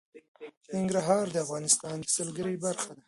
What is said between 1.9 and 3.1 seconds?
د سیلګرۍ برخه ده.